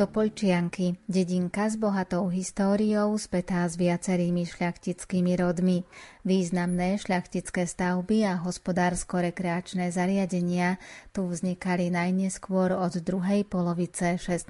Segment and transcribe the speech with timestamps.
[0.00, 5.84] Topolčianky, dedinka s bohatou históriou, spätá s viacerými šľachtickými rodmi.
[6.24, 10.80] Významné šľachtické stavby a hospodársko-rekreačné zariadenia
[11.12, 14.48] tu vznikali najneskôr od druhej polovice 16.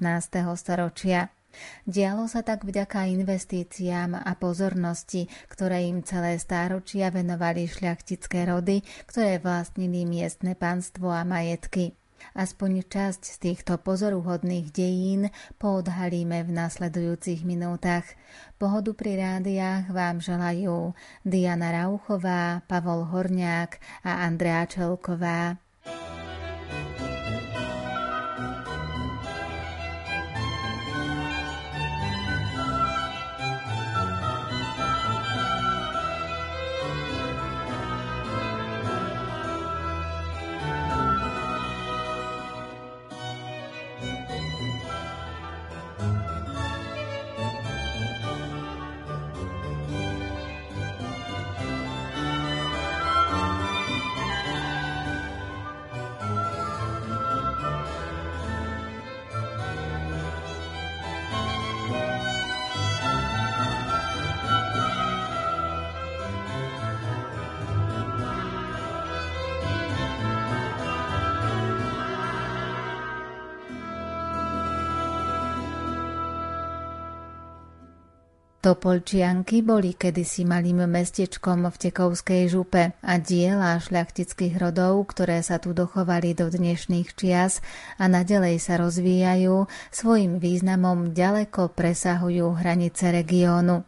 [0.55, 1.35] storočia.
[1.83, 9.43] Dialo sa tak vďaka investíciám a pozornosti, ktoré im celé stáročia venovali šľachtické rody, ktoré
[9.43, 11.91] vlastnili miestne panstvo a majetky.
[12.37, 18.05] Aspoň časť z týchto pozoruhodných dejín poodhalíme v nasledujúcich minútach.
[18.61, 20.93] Pohodu pri rádiách vám želajú
[21.25, 25.70] Diana Rauchová, Pavol Horniák a Andrea Čelková.
[78.61, 85.73] Topolčianky boli kedysi malým mestečkom v Tekovskej župe a diela šľachtických rodov, ktoré sa tu
[85.73, 87.65] dochovali do dnešných čias
[87.97, 93.81] a nadalej sa rozvíjajú, svojim významom ďaleko presahujú hranice regiónu.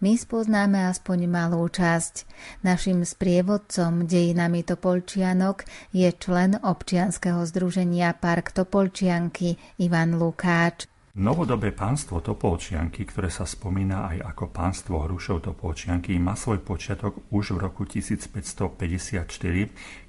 [0.00, 2.24] My spoznáme aspoň malú časť.
[2.64, 10.88] Našim sprievodcom dejinami Topolčianok je člen občianskeho združenia Park Topolčianky Ivan Lukáč.
[11.14, 17.54] Novodobé pánstvo Topolčianky, ktoré sa spomína aj ako pánstvo Hrušov Topolčianky, má svoj počiatok už
[17.54, 19.22] v roku 1554,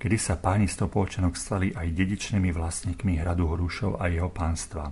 [0.02, 4.90] kedy sa páni z Topolčianok stali aj dedičnými vlastníkmi hradu Hrušov a jeho pánstva.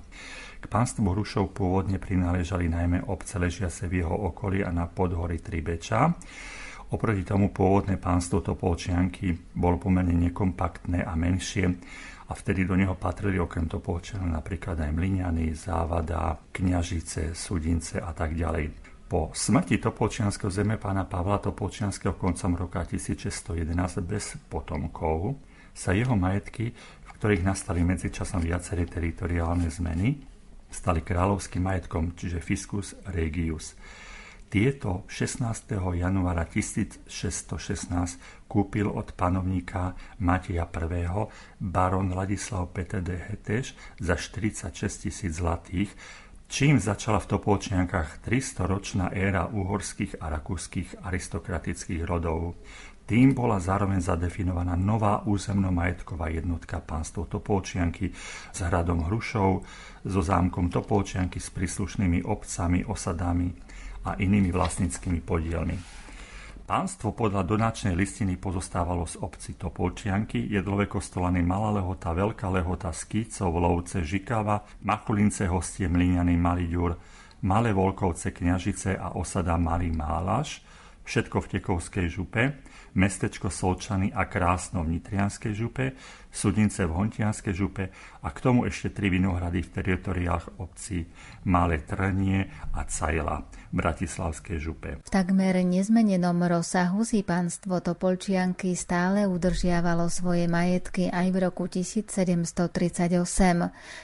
[0.62, 6.14] K pánstvu Hrušov pôvodne prináležali najmä obce ležiace v jeho okolí a na podhory Tribeča.
[6.94, 11.74] Oproti tomu pôvodné pánstvo Topolčianky bolo pomerne nekompaktné a menšie,
[12.34, 18.34] a vtedy do neho patrili okrem Topolčana napríklad aj Mliňany, Závada, Kňažice, Sudince a tak
[18.34, 18.74] ďalej.
[19.06, 25.38] Po smrti Topolčianského zeme pána Pavla Topolčianského koncom roka 1611 bez potomkov
[25.78, 26.74] sa jeho majetky,
[27.06, 30.18] v ktorých nastali medzičasom viaceré teritoriálne zmeny,
[30.74, 33.78] stali kráľovským majetkom, čiže fiscus regius.
[34.54, 35.82] Tieto 16.
[35.98, 37.10] januára 1616
[38.46, 41.10] kúpil od panovníka Mateja I.
[41.58, 45.90] baron Ladislav Peter de Heteš za 46 tisíc zlatých,
[46.46, 52.54] čím začala v Topolčiankách 300-ročná éra uhorských a rakúskych aristokratických rodov.
[53.10, 58.14] Tým bola zároveň zadefinovaná nová územno-majetková jednotka pánstvo Topolčianky
[58.54, 59.66] s hradom Hrušov,
[60.06, 63.50] so zámkom Topolčianky s príslušnými obcami, osadami,
[64.06, 65.78] a inými vlastníckými podielmi.
[66.64, 73.52] Pánstvo podľa donačnej listiny pozostávalo z obci Topolčianky, Jedlové kostolany Malá Lehota, Veľká Lehota, Skýcov,
[73.52, 76.96] Lovce, Žikava, Machulince, Hostie, Mlíňany, Malý Ďur,
[77.44, 80.64] Malé Volkovce, Kňažice a osada Malý Málaš,
[81.04, 82.64] všetko v Tekovskej župe,
[82.96, 85.92] mestečko Solčany a Krásno v Nitrianskej župe,
[86.34, 87.94] Sudince v Hontianskej župe
[88.26, 91.06] a k tomu ešte tri vinohrady v teritoriách obcí
[91.46, 94.98] Malé Trnie a Cajla v Bratislavskej župe.
[95.06, 103.22] V takmer nezmenenom rozsahu si pánstvo Topolčianky stále udržiavalo svoje majetky aj v roku 1738,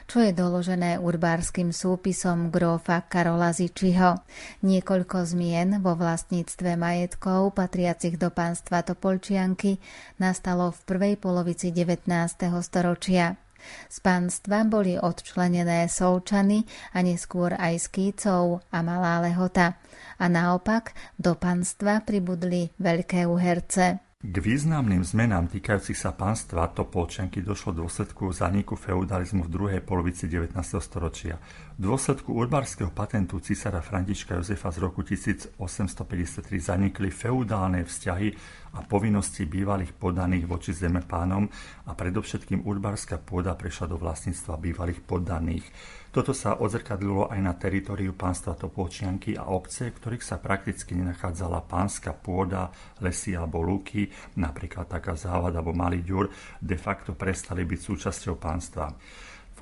[0.05, 4.21] čo je doložené urbárskym súpisom grófa Karola Zičiho.
[4.61, 9.81] Niekoľko zmien vo vlastníctve majetkov patriacich do pánstva Topolčianky
[10.21, 12.18] nastalo v prvej polovici 19.
[12.27, 13.37] storočia.
[13.91, 16.63] Z pánstva boli odčlenené Solčany
[16.95, 19.77] a neskôr aj Skýcov a Malá Lehota.
[20.19, 24.08] A naopak do pánstva pribudli Veľké Uherce.
[24.19, 30.27] K významným zmenám týkajúcich sa pánstva Topolčanky došlo v dôsledku zaniku feudalizmu v druhej polovici
[30.27, 30.59] 19.
[30.83, 31.39] storočia.
[31.79, 35.55] V dôsledku urbárskeho patentu císara Františka Jozefa z roku 1853
[36.59, 38.27] zanikli feudálne vzťahy
[38.75, 41.47] a povinnosti bývalých podaných voči zemepánom
[41.87, 45.63] a predovšetkým urbárska pôda prešla do vlastníctva bývalých poddaných.
[46.09, 51.69] Toto sa odzrkadlilo aj na teritoriu pánstva Topolčianky a obce, v ktorých sa prakticky nenachádzala
[51.69, 52.73] pánska pôda,
[53.05, 54.09] lesy alebo lúky,
[54.41, 58.89] napríklad taká závad alebo malý ďur, de facto prestali byť súčasťou pánstva.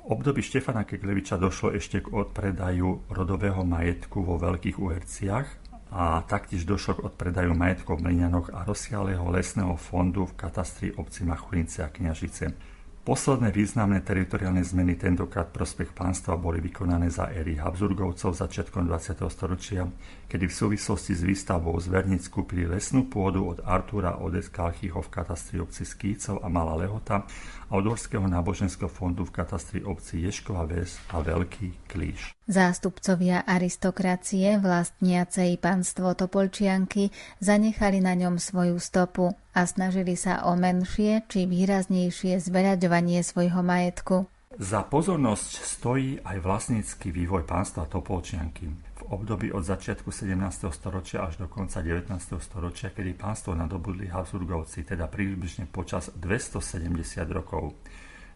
[0.08, 5.48] období Štefana Kekleviča došlo ešte k odpredaju rodového majetku vo Veľkých Uherciach
[5.92, 11.28] a taktiež došlo k odpredaju majetkov v Mlinianoch a rozsiahleho lesného fondu v katastri obci
[11.28, 12.77] Machulinice a Kňažice.
[13.08, 19.24] Posledné významné teritoriálne zmeny tentokrát prospech pánstva boli vykonané za éry Habsburgovcov začiatkom 20.
[19.32, 19.88] storočia,
[20.28, 25.88] kedy v súvislosti s výstavbou zverníc kúpili lesnú pôdu od Artúra Odeskalchyho v katastri obci
[25.88, 27.24] Skýcov a Malá Lehota
[27.72, 32.36] a od Horského náboženského fondu v katastri obci Ješkova Ves a Veľký Klíš.
[32.44, 37.08] Zástupcovia aristokracie vlastniacej panstvo Topolčianky
[37.40, 44.30] zanechali na ňom svoju stopu a snažili sa o menšie či výraznejšie zveľaďovanie svojho majetku.
[44.54, 48.70] Za pozornosť stojí aj vlastnícky vývoj pánstva Topolčianky.
[48.70, 50.38] V období od začiatku 17.
[50.70, 52.14] storočia až do konca 19.
[52.38, 57.74] storočia, kedy pánstvo nadobudli Habsburgovci, teda približne počas 270 rokov.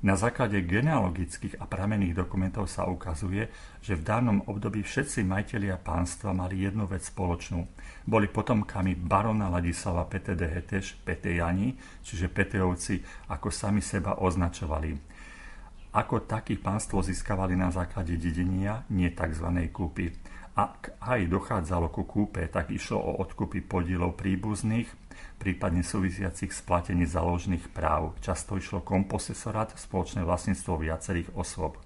[0.03, 3.47] Na základe genealogických a pramenných dokumentov sa ukazuje,
[3.79, 7.71] že v danom období všetci majiteľia pánstva mali jednu vec spoločnú.
[8.03, 12.99] Boli potomkami barona Ladislava PTD Heteš, Petejani, čiže Petejovci,
[13.31, 14.91] ako sami seba označovali.
[15.95, 19.47] Ako taký pánstvo získavali na základe dedenia, nie tzv.
[19.71, 20.11] kúpy.
[20.59, 25.02] Ak aj dochádzalo ku kúpe, tak išlo o odkupy podielov príbuzných,
[25.43, 28.15] prípadne súvisiacich s platením záložných práv.
[28.23, 31.83] Často išlo komposesorát, spoločné vlastníctvo viacerých osôb.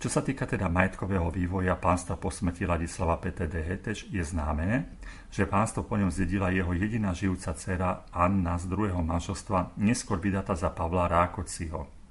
[0.00, 4.96] Čo sa týka teda majetkového vývoja pánstva po smrti Ladislava PTD Heteš, je známe,
[5.28, 10.56] že pánstvo po ňom zdedila jeho jediná žijúca dcera Anna z druhého manželstva, neskôr vydatá
[10.56, 12.04] za Pavla Rákociho.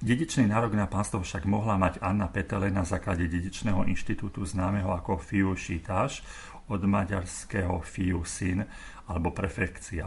[0.00, 5.20] Dedičný nárok na pánstvo však mohla mať Anna Petele na základe dedičného inštitútu známeho ako
[5.20, 6.24] fiu šítáš
[6.70, 8.62] od maďarského fiu syn
[9.10, 10.06] alebo prefekcia.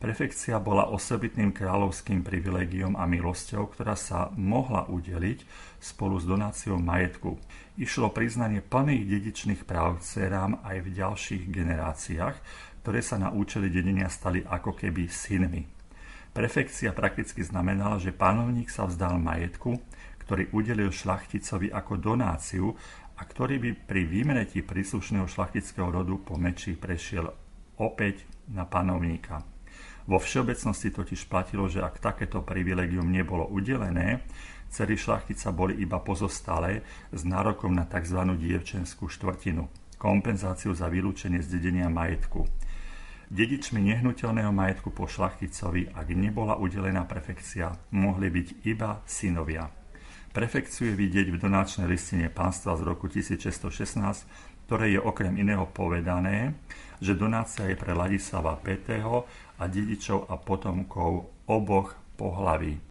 [0.00, 5.44] Prefekcia bola osobitným kráľovským privilegiom a milosťou, ktorá sa mohla udeliť
[5.76, 7.36] spolu s donáciou majetku.
[7.76, 12.36] Išlo priznanie plných dedičných práv dcerám aj v ďalších generáciách,
[12.80, 15.68] ktoré sa na účely dedenia stali ako keby synmi.
[16.32, 19.76] Prefekcia prakticky znamenala, že pánovník sa vzdal majetku,
[20.24, 22.72] ktorý udelil šlachticovi ako donáciu
[23.20, 27.28] a ktorý by pri vymenetí príslušného šlachtického rodu po meči prešiel
[27.76, 29.44] opäť na panovníka.
[30.08, 34.24] Vo všeobecnosti totiž platilo, že ak takéto privilegium nebolo udelené,
[34.72, 36.80] cery šlachtica boli iba pozostalé
[37.12, 38.24] s nárokom na tzv.
[38.40, 39.68] dievčenskú štvrtinu,
[40.00, 41.60] kompenzáciu za vylúčenie z
[41.92, 42.48] majetku.
[43.30, 49.79] Dedičmi nehnuteľného majetku po šlachticovi, ak nebola udelená prefekcia, mohli byť iba synovia.
[50.30, 53.66] Prefekciu je vidieť v donáčnej listine pánstva z roku 1616,
[54.70, 56.54] ktoré je okrem iného povedané,
[57.02, 58.78] že donácia je pre Ladislava V.
[59.58, 62.89] a dedičov a potomkov oboch pohlaví.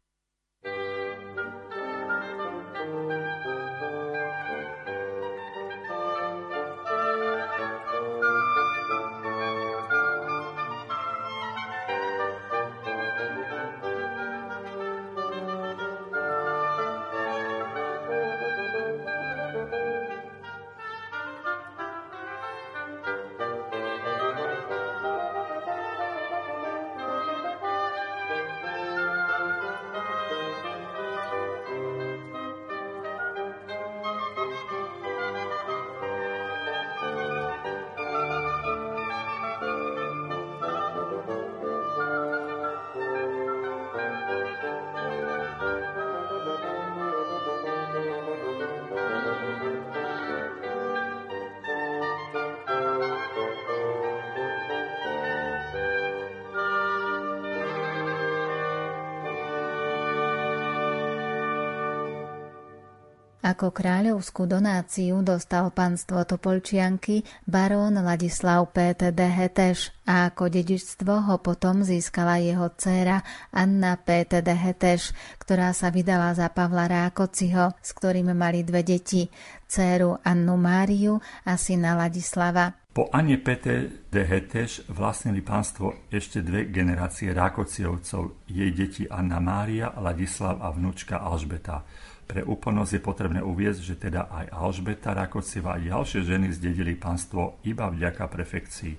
[63.40, 69.16] Ako kráľovskú donáciu dostal panstvo Topolčianky barón Ladislav P.T.D.
[69.16, 73.24] Heteš a ako dedičstvo ho potom získala jeho dcéra
[73.56, 74.44] Anna P.T.D.
[74.44, 79.32] Heteš, ktorá sa vydala za Pavla Rákociho, s ktorým mali dve deti,
[79.72, 81.16] dcéru Annu Máriu
[81.48, 82.76] a syna Ladislava.
[82.92, 84.12] Po Anne P.T.D.
[84.20, 91.88] Heteš vlastnili pánstvo ešte dve generácie Rákociovcov, jej deti Anna Mária, Ladislav a vnúčka Alžbeta.
[92.30, 97.58] Pre úplnosť je potrebné uviezť, že teda aj Alžbeta Rakocieva a ďalšie ženy zdedili pánstvo
[97.66, 98.94] iba vďaka prefekcii.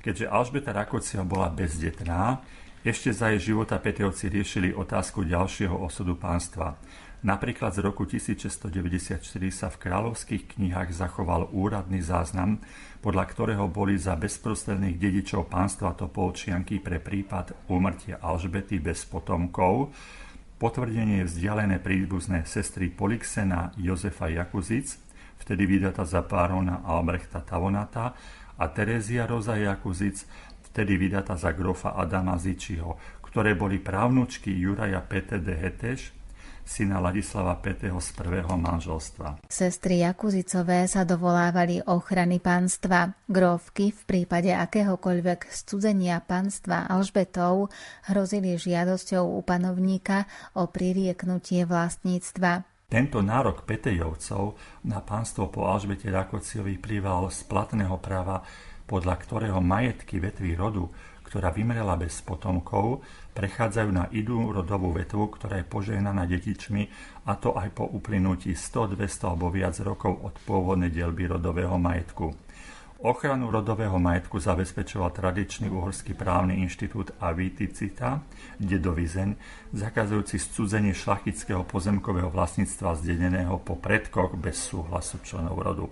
[0.00, 2.40] Keďže Alžbeta Rakocieva bola bezdetná,
[2.80, 6.80] ešte za jej života Petevci riešili otázku ďalšieho osudu pánstva.
[7.22, 9.20] Napríklad z roku 1694
[9.54, 12.58] sa v kráľovských knihách zachoval úradný záznam,
[12.98, 19.94] podľa ktorého boli za bezprostredných dedičov pánstva Topolčianky pre prípad úmrtia Alžbety bez potomkov
[20.62, 24.94] potvrdenie vzdialené príbuzné sestry Polixena Jozefa Jakuzic,
[25.42, 28.14] vtedy vydata za párona Albrechta Tavonata
[28.54, 30.22] a Terezia Roza Jakuzic,
[30.70, 32.94] vtedy vydata za grofa Adama Zičiho,
[33.26, 36.14] ktoré boli právnučky Juraja Pete de Heteš,
[36.66, 37.74] syna Ladislava V.
[38.00, 39.46] z prvého manželstva.
[39.46, 43.14] Sestry Jakuzicové sa dovolávali ochrany pánstva.
[43.30, 47.70] Grovky v prípade akéhokoľvek studzenia pánstva Alžbetov
[48.10, 50.26] hrozili žiadosťou u panovníka
[50.58, 52.66] o pririeknutie vlastníctva.
[52.92, 58.44] Tento nárok Petejovcov na pánstvo po Alžbete Rakociovi vyplýval z platného práva,
[58.84, 60.92] podľa ktorého majetky vetví rodu,
[61.24, 63.00] ktorá vymrela bez potomkov,
[63.32, 66.88] prechádzajú na idú rodovú vetvu, ktorá je požehnaná detičmi,
[67.28, 72.32] a to aj po uplynutí 100, 200 alebo viac rokov od pôvodnej dielby rodového majetku.
[73.02, 78.22] Ochranu rodového majetku zabezpečoval tradičný uhorský právny inštitút Aviticita,
[78.62, 79.34] dedovizeň,
[79.74, 85.90] zakazujúci scudzenie šlachtického pozemkového vlastníctva zdeneného po predkoch bez súhlasu členov rodu.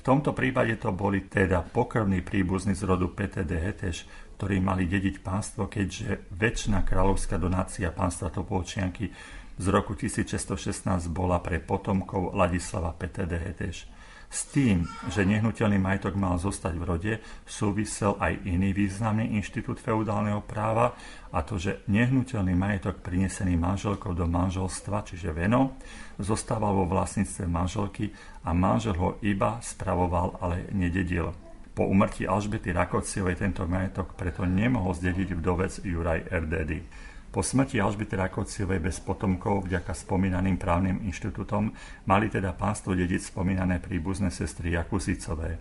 [0.00, 4.08] tomto prípade to boli teda pokrvní príbuzní z rodu PTD Heteš,
[4.40, 9.12] ktorí mali dediť pánstvo, keďže väčšina kráľovská donácia pánstva Topolčianky
[9.60, 13.84] z roku 1616 bola pre potomkov Ladislava PTD Heteš.
[14.32, 17.12] S tým, že nehnuteľný majetok mal zostať v rode,
[17.44, 20.96] súvisel aj iný významný inštitút feudálneho práva,
[21.36, 25.76] a to, že nehnuteľný majetok prinesený manželkou do manželstva, čiže veno,
[26.16, 28.08] zostával vo vlastníctve manželky
[28.48, 31.49] a manžel ho iba spravoval, ale nededil.
[31.80, 36.84] Po umrtí Alžbety Rakociovej tento majetok preto nemohol zdediť vdovec Juraj Erdedy.
[37.32, 41.72] Po smrti Alžbety Rakociovej bez potomkov vďaka spomínaným právnym inštitútom
[42.04, 45.56] mali teda pánstvo dediť spomínané príbuzné sestry Jakuzicové.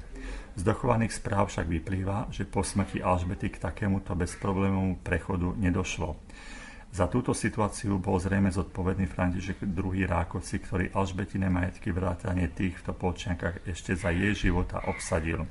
[0.60, 6.20] Z dochovaných správ však vyplýva, že po smrti Alžbety k takémuto bezproblémovému prechodu nedošlo.
[6.92, 10.04] Za túto situáciu bol zrejme zodpovedný František II.
[10.04, 15.48] Rákoci, ktorý Alžbetine majetky vrátane tých v Topolčiankách ešte za jej života obsadil.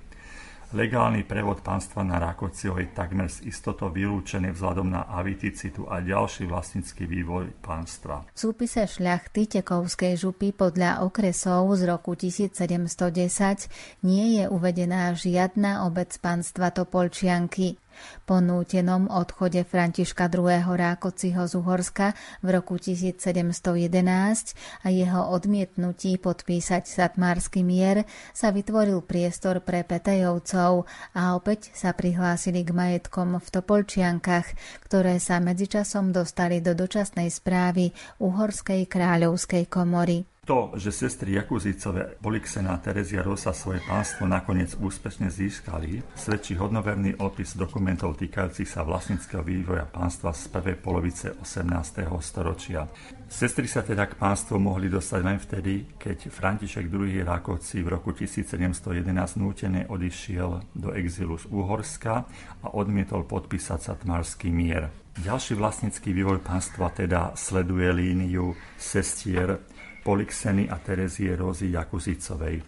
[0.68, 6.44] Legálny prevod pánstva na Rákociho je takmer z istotou vylúčený vzhľadom na aviticitu a ďalší
[6.44, 8.28] vlastnícky vývoj pánstva.
[8.28, 16.12] V súpise šľachty Tekovskej župy podľa okresov z roku 1710 nie je uvedená žiadna obec
[16.20, 17.80] pánstva Topolčianky.
[18.24, 20.64] Po nútenom odchode Františka II.
[20.64, 29.60] Rákociho z Uhorska v roku 1711 a jeho odmietnutí podpísať Satmársky mier sa vytvoril priestor
[29.64, 30.86] pre Petejovcov
[31.16, 34.46] a opäť sa prihlásili k majetkom v Topolčiankach,
[34.86, 37.90] ktoré sa medzičasom dostali do dočasnej správy
[38.22, 40.37] Uhorskej kráľovskej komory.
[40.48, 47.20] To, že sestry Jakuzicové Polixena a Terezia Rosa svoje pánstvo nakoniec úspešne získali, svedčí hodnoverný
[47.20, 52.08] opis dokumentov týkajúcich sa vlastníckého vývoja pánstva z prvej polovice 18.
[52.24, 52.88] storočia.
[53.28, 57.28] Sestry sa teda k pánstvu mohli dostať len vtedy, keď František II.
[57.28, 59.04] Rákovci v roku 1711
[59.36, 62.24] nútene odišiel do exilu z Úhorska
[62.64, 64.88] a odmietol podpísať sa tmarský mier.
[65.20, 69.60] Ďalší vlastnícky vývoj pánstva teda sleduje líniu sestier
[70.04, 72.62] Polixeny a Terezie Rózy Jakuzicovej.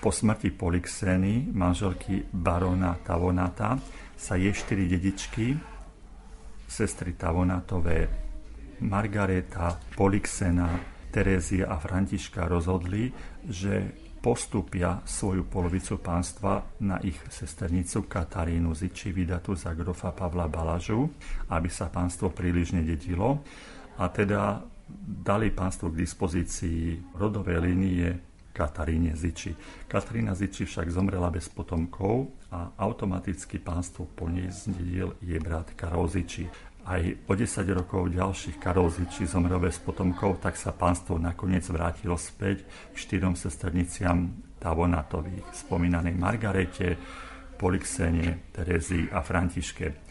[0.00, 3.80] Po smrti Polixeny, manželky barona Tavonata,
[4.14, 5.56] sa jej štyri dedičky,
[6.68, 8.08] sestry Tavonatové,
[8.84, 10.68] Margareta, Polixena,
[11.14, 13.06] Terézia a Františka rozhodli,
[13.46, 21.12] že postupia svoju polovicu pánstva na ich sesternicu Katarínu Ziči, vydatu za grofa Pavla Balažu,
[21.52, 23.44] aby sa pánstvo príliš nededilo.
[24.00, 24.64] A teda
[25.02, 29.50] dali pánstvo k dispozícii rodové línie Kataríne Ziči.
[29.90, 36.06] Katarína Ziči však zomrela bez potomkov a automaticky pánstvo po nej zdedil jej brat Karol
[36.06, 36.46] Ziči.
[36.86, 42.14] Aj o 10 rokov ďalších Karol Ziči zomrel bez potomkov, tak sa pánstvo nakoniec vrátilo
[42.14, 42.62] späť
[42.94, 44.30] k štyrom sesterniciam
[44.62, 46.94] Tavonatových, spomínanej Margarete,
[47.58, 50.03] Polixene, Terezii a Františke.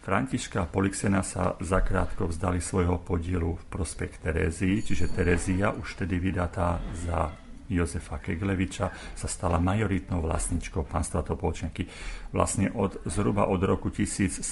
[0.00, 6.16] Františka a Polixena sa zakrátko vzdali svojho podielu v prospech Terézii, čiže Terézia už tedy
[6.16, 7.28] vydatá za
[7.70, 11.86] Jozefa Kegleviča sa stala majoritnou vlastničkou pánstva Topolčenky.
[12.34, 14.42] Vlastne od, zhruba od roku 1745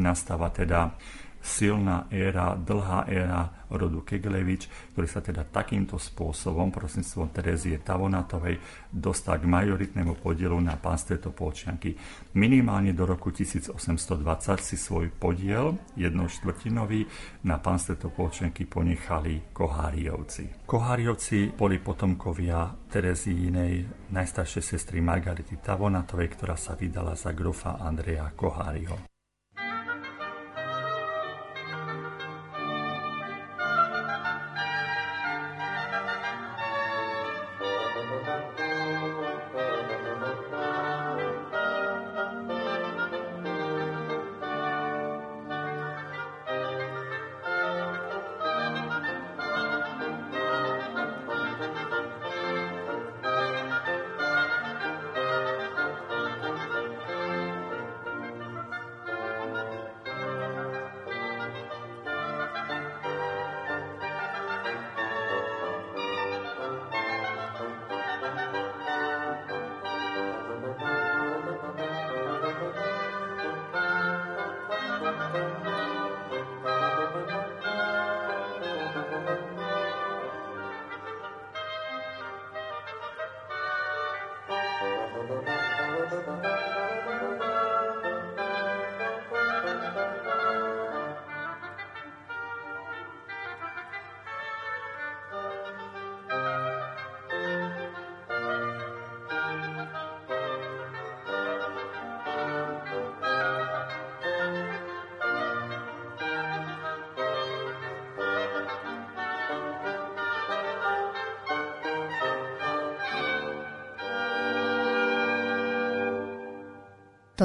[0.00, 0.96] nastáva teda
[1.40, 8.58] silná éra, dlhá éra rodu Keglevič, ktorý sa teda takýmto spôsobom, prostredstvom Terezie Tavonatovej,
[8.90, 11.94] dostal k majoritnému podielu na pánstve Topolčianky.
[12.34, 13.78] Minimálne do roku 1820
[14.58, 17.06] si svoj podiel, jednou štvrtinový,
[17.46, 20.66] na pánstve Topolčianky ponechali Koháriovci.
[20.66, 29.09] Koháriovci boli potomkovia Terezínej najstaršej sestry Margarity Tavonatovej, ktorá sa vydala za grofa Andreja Koháriho.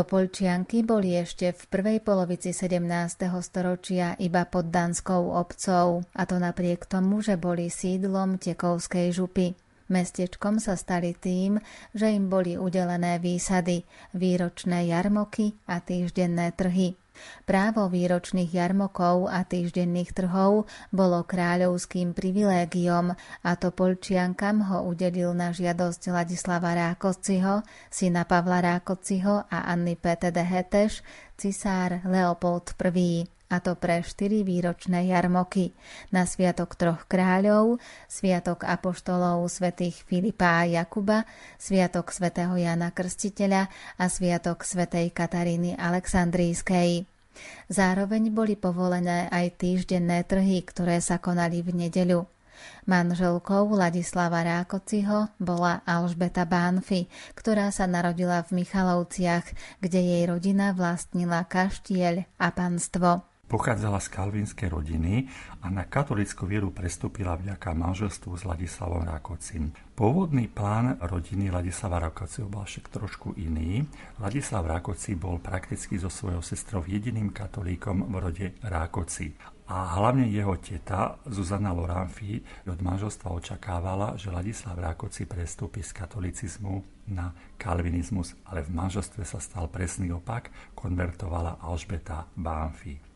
[0.05, 3.25] Topolčianky boli ešte v prvej polovici 17.
[3.41, 9.57] storočia iba pod danskou obcov, a to napriek tomu, že boli sídlom Tekovskej župy.
[9.89, 11.57] Mestečkom sa stali tým,
[11.97, 13.81] že im boli udelené výsady,
[14.13, 16.93] výročné jarmoky a týždenné trhy.
[17.43, 25.53] Právo výročných jarmokov a týždenných trhov bolo kráľovským privilégiom a to Polčiankam ho udelil na
[25.53, 31.03] žiadosť Ladislava Rákociho, syna Pavla Rákociho a Anny Pete de Heteš,
[31.37, 35.71] cisár Leopold I a to pre štyri výročné jarmoky
[36.09, 37.77] na Sviatok troch kráľov,
[38.09, 41.29] Sviatok apoštolov svätých Filipa a Jakuba,
[41.61, 43.69] Sviatok svätého Jana Krstiteľa
[44.01, 47.05] a Sviatok svätej Kataríny Aleksandrískej.
[47.67, 52.25] Zároveň boli povolené aj týždenné trhy, ktoré sa konali v nedeľu.
[52.87, 59.51] Manželkou Ladislava Rákociho bola Alžbeta Bánfy, ktorá sa narodila v Michalovciach,
[59.83, 63.34] kde jej rodina vlastnila kaštieľ a panstvo.
[63.45, 65.29] Pochádzala z kalvínskej rodiny
[65.61, 69.69] a na katolickú vieru prestúpila vďaka manželstvu s Ladislavom Rákocim.
[69.93, 73.85] Pôvodný plán rodiny Ladislava Rákociho bol však trošku iný.
[74.17, 79.37] Ladislav Rákoci bol prakticky so svojou sestrou jediným katolíkom v rode Rákoci.
[79.69, 86.81] A hlavne jeho teta Zuzana Loranfi od manželstva očakávala, že Ladislav Rákoci prestúpi z katolicizmu
[87.13, 87.29] na
[87.61, 93.14] kalvinizmus, ale v manželstve sa stal presný opak, konvertovala Alžbeta Bánfi.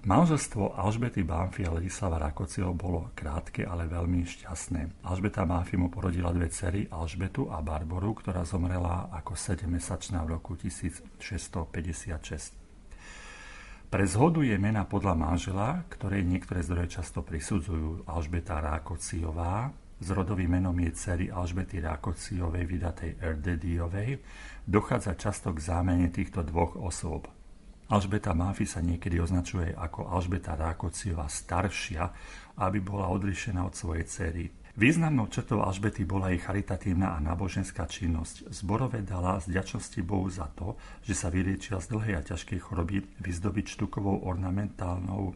[0.00, 5.04] Manželstvo Alžbety Bánfy a Ladislava Rakociho bolo krátke, ale veľmi šťastné.
[5.04, 10.56] Alžbeta Bánfy mu porodila dve cery, Alžbetu a Barboru, ktorá zomrela ako 7-mesačná v roku
[10.56, 11.20] 1656.
[13.92, 19.68] Pre zhodu je mena podľa manžela, ktoré niektoré zdroje často prisudzujú Alžbeta Rákociová,
[20.00, 24.16] s rodovým menom je cery Alžbety Rákociovej, vydatej Erdediovej,
[24.64, 27.28] dochádza často k zámene týchto dvoch osôb.
[27.90, 32.06] Alžbeta Máfi sa niekedy označuje ako Alžbeta Rákociová staršia,
[32.62, 34.46] aby bola odlišená od svojej cery.
[34.78, 38.46] Významnou črtou Alžbety bola jej charitatívna a náboženská činnosť.
[38.54, 43.02] Zborové dala z ďačnosti Bohu za to, že sa vyliečila z dlhej a ťažkej choroby
[43.26, 45.34] vyzdobiť štukovou ornamentálnou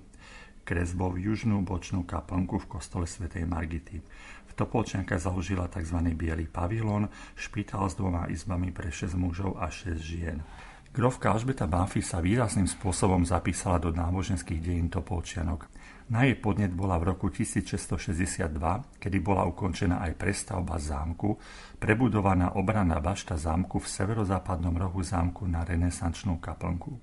[0.62, 3.98] kresbou južnú bočnú kaplnku v kostole svätej Margity.
[4.46, 5.98] V Topolčianka založila tzv.
[6.14, 10.38] biely pavilon, špitál s dvoma izbami pre 6 mužov a 6 žien.
[10.94, 15.66] Grovka Alžbeta Banfi sa výrazným spôsobom zapísala do náboženských dejín Topolčianok.
[16.14, 18.46] Na jej podnet bola v roku 1662,
[19.02, 21.34] kedy bola ukončená aj prestavba zámku,
[21.82, 27.02] prebudovaná obranná bašta zámku v severozápadnom rohu zámku na renesančnú kaplnku.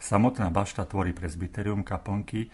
[0.00, 2.48] Samotná bašta tvorí presbyterium kaplnky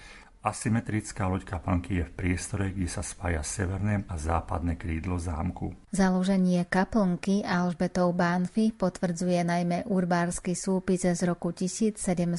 [0.45, 5.73] Asymetrická loď kaplnky je v priestore, kde sa spája severné a západné krídlo zámku.
[5.89, 12.37] Založenie kaplnky Alžbetov Bánfy potvrdzuje najmä urbársky súpis z roku 1738,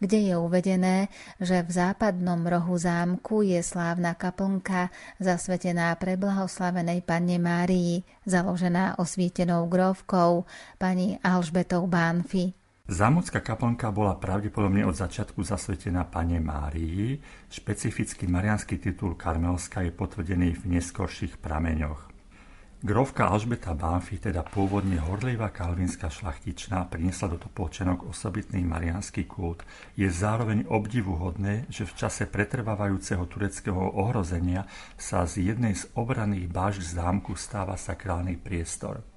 [0.00, 1.12] kde je uvedené,
[1.44, 4.88] že v západnom rohu zámku je slávna kaplnka
[5.20, 10.48] zasvetená pre blahoslavenej panne Márii, založená osvietenou grovkou
[10.80, 12.65] pani Alžbetov Bánfy.
[12.86, 17.18] Zámocká kaplnka bola pravdepodobne od začiatku zasvetená Pane Márii,
[17.50, 22.14] špecifický marianský titul Karmelská je potvrdený v neskorších prameňoch.
[22.86, 29.66] Grovka Alžbeta Banfi, teda pôvodne horlivá kalvinská šlachtičná, priniesla do Topolčanok osobitný marianský kult.
[29.98, 36.86] Je zároveň obdivuhodné, že v čase pretrvávajúceho tureckého ohrozenia sa z jednej z obraných báž
[36.86, 39.15] zámku stáva sakrálny priestor.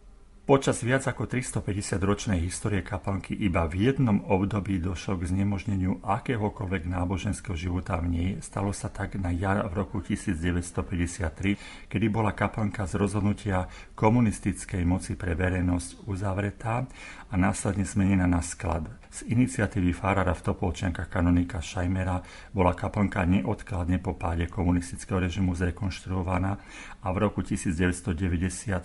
[0.49, 7.53] Počas viac ako 350-ročnej histórie kaplnky iba v jednom období došlo k znemožneniu akéhokoľvek náboženského
[7.53, 8.29] života v nej.
[8.41, 15.13] Stalo sa tak na jar v roku 1953, kedy bola kaplnka z rozhodnutia komunistickej moci
[15.13, 16.89] pre verejnosť uzavretá
[17.29, 18.89] a následne zmenená na sklad.
[19.09, 22.21] Z iniciatívy Farára v Topolčiankach kanonika Šajmera
[22.53, 26.61] bola kaplnka neodkladne po páde komunistického režimu zrekonštruovaná
[27.01, 28.13] a v roku 1990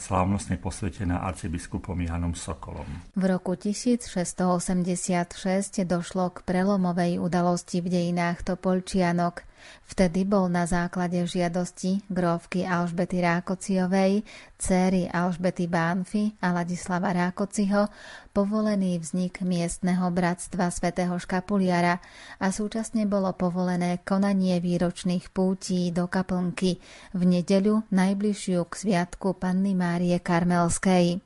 [0.00, 2.88] slávnostne posvetená arcibiskupom Janom Sokolom.
[3.12, 9.44] V roku 1686 došlo k prelomovej udalosti v dejinách Topolčianok–
[9.85, 14.24] Vtedy bol na základe žiadosti grófky Alžbety Rákociovej,
[14.57, 17.92] céry Alžbety Bánfy a Ladislava Rákociho
[18.35, 22.03] povolený vznik miestneho bratstva svätého Škapuliara
[22.42, 26.83] a súčasne bolo povolené konanie výročných pútí do kaplnky
[27.14, 31.22] v nedeľu najbližšiu k sviatku Panny Márie Karmelskej.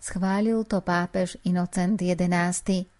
[0.00, 2.95] Schválil to pápež Inocent XI.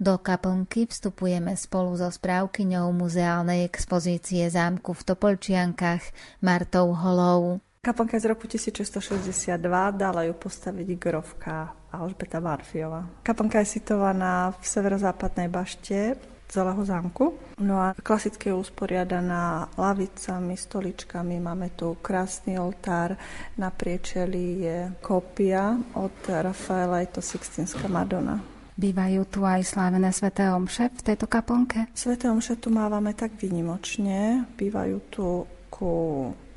[0.00, 6.02] Do kaplnky vstupujeme spolu so správkyňou muzeálnej expozície zámku v Topolčiankách
[6.42, 7.60] Martou Holou.
[7.84, 9.60] Kaplnka z roku 1662
[9.92, 13.04] dala ju postaviť Grovka Alžbeta Barfiova.
[13.20, 16.16] Kaplnka je situovaná v severozápadnej bašte
[16.48, 17.36] celého zámku.
[17.58, 21.42] No a klasicky je usporiadaná lavicami, stoličkami.
[21.42, 23.18] Máme tu krásny oltár,
[23.58, 28.53] na priečeli je kópia od Rafaela, je to Sixtinská Madonna.
[28.74, 31.86] Bývajú tu aj slávené sveté omše v tejto kaplnke?
[31.94, 34.50] Sveté omše tu mávame tak výnimočne.
[34.58, 35.94] Bývajú tu ku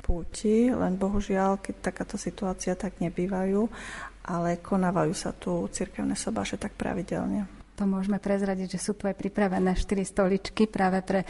[0.02, 3.70] púti, len bohužiaľ, keď takáto situácia, tak nebývajú,
[4.26, 9.14] ale konávajú sa tu cirkevné sobáše tak pravidelne to môžeme prezradiť, že sú tu aj
[9.14, 11.22] pripravené 4 stoličky práve pre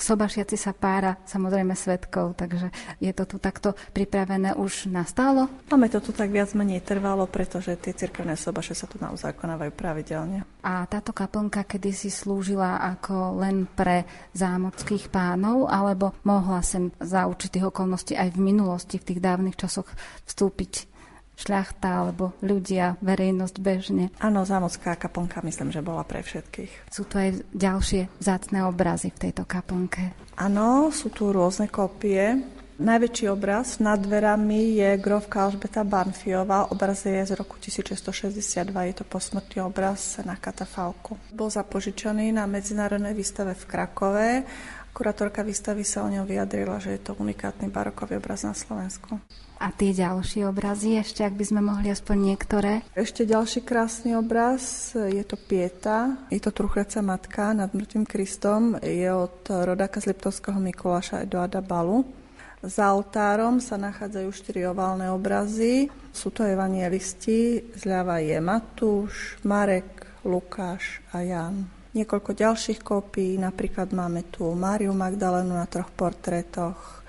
[0.00, 2.72] sobašiaci sa pára, samozrejme svetkov, takže
[3.04, 5.52] je to tu takto pripravené už nastálo?
[5.68, 9.76] Máme to tu tak viac menej trvalo, pretože tie cirkevné sobaše sa tu naozaj konávajú
[9.76, 10.48] pravidelne.
[10.64, 17.68] A táto kaplnka kedysi slúžila ako len pre zámockých pánov, alebo mohla sem za určitých
[17.68, 19.88] okolností aj v minulosti, v tých dávnych časoch
[20.24, 20.89] vstúpiť
[21.40, 24.12] šľachta alebo ľudia, verejnosť bežne.
[24.20, 26.92] Áno, zámocká kaplnka myslím, že bola pre všetkých.
[26.92, 30.12] Sú tu aj ďalšie zácné obrazy v tejto kaplnke.
[30.36, 32.60] Áno, sú tu rôzne kopie.
[32.80, 36.72] Najväčší obraz nad dverami je grovka Alžbeta Banfiová.
[36.72, 41.20] Obraz je z roku 1662, je to posmrtný obraz na katafalku.
[41.28, 44.28] Bol zapožičaný na medzinárodnej výstave v Krakove
[45.00, 49.16] Kurátorka výstavy sa o ňom vyjadrila, že je to unikátny barokový obraz na Slovensku.
[49.56, 52.84] A tie ďalšie obrazy, ešte ak by sme mohli aspoň niektoré?
[52.92, 59.08] Ešte ďalší krásny obraz, je to Pieta, je to Truchreca matka nad mŕtvým Kristom, je
[59.08, 62.04] od rodáka z Liptovského Mikuláša Eduarda Balu.
[62.60, 65.88] Za oltárom sa nachádzajú štyri oválne obrazy.
[66.12, 74.30] Sú to evanielisti, zľava je Matúš, Marek, Lukáš a Jan niekoľko ďalších kópií, napríklad máme
[74.30, 77.02] tu Máriu Magdalenu na troch portrétoch,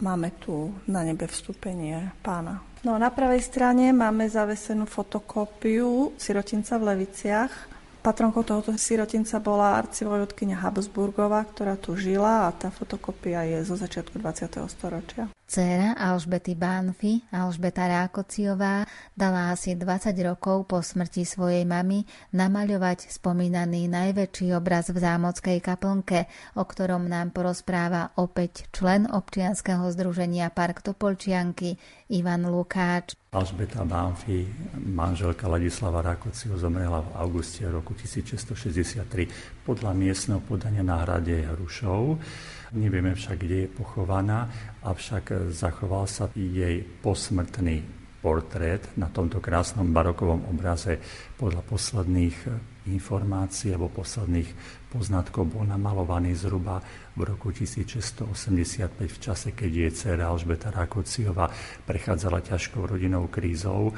[0.00, 2.62] máme tu na nebe vstúpenie pána.
[2.80, 7.52] No na pravej strane máme zavesenú fotokópiu sirotinca v Leviciach.
[8.00, 14.16] Patronkou tohoto sirotinca bola arcivojodkynia Habsburgová, ktorá tu žila a tá fotokópia je zo začiatku
[14.16, 14.64] 20.
[14.72, 15.28] storočia.
[15.50, 18.86] Céra Alžbety Bánfy, Alžbeta Rákociová,
[19.18, 26.30] dala asi 20 rokov po smrti svojej mamy namaľovať spomínaný najväčší obraz v zámockej kaplnke,
[26.54, 31.74] o ktorom nám porozpráva opäť člen občianskeho združenia Park Topolčianky
[32.14, 33.18] Ivan Lukáč.
[33.30, 41.46] Alžbeta Bánfy, manželka Ladislava Rákociho, zomrela v auguste roku 1663 podľa miestneho podania na hrade
[41.46, 42.18] Hrušov.
[42.74, 44.50] Nevieme však, kde je pochovaná,
[44.82, 51.00] avšak zachoval sa jej posmrtný portrét na tomto krásnom barokovom obraze.
[51.40, 52.36] Podľa posledných
[52.92, 54.48] informácií alebo posledných
[54.92, 56.84] poznatkov bol namalovaný zhruba
[57.16, 58.28] v roku 1685
[59.08, 61.48] v čase, keď jej dcera Alžbeta Rákociová
[61.88, 63.96] prechádzala ťažkou rodinou krízou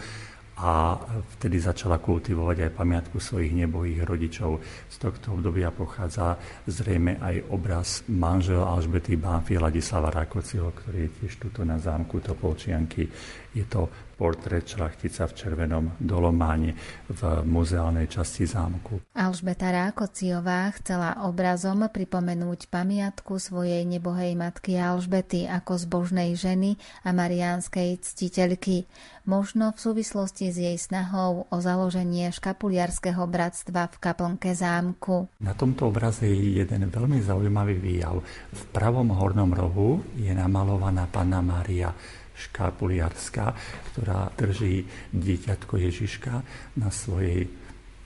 [0.62, 0.94] a
[1.38, 4.62] vtedy začala kultivovať aj pamiatku svojich nebohých rodičov.
[4.86, 6.38] Z tohto obdobia pochádza
[6.70, 13.10] zrejme aj obraz manžela Alžbety Bánfy Ladislava Rakociho, ktorý je tiež tuto na zámku Topolčianky.
[13.52, 16.78] Je to portrét šlachtica v červenom dolománe
[17.10, 19.02] v muzeálnej časti zámku.
[19.18, 27.98] Alžbeta Rákociová chcela obrazom pripomenúť pamiatku svojej nebohej matky Alžbety ako zbožnej ženy a mariánskej
[27.98, 28.86] ctiteľky,
[29.26, 35.26] možno v súvislosti s jej snahou o založenie škapuliarského bratstva v kaplnke zámku.
[35.42, 38.22] Na tomto obraze je jeden veľmi zaujímavý výjav.
[38.54, 41.90] V pravom hornom rohu je namalovaná Panna Mária
[42.36, 43.46] škapuliarská,
[43.92, 46.34] ktorá drží dieťatko Ježiška
[46.80, 47.48] na svojej